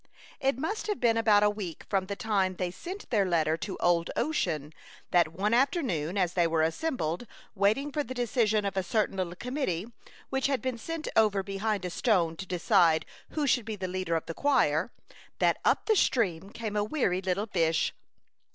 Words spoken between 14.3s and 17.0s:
choir, that up the stream came a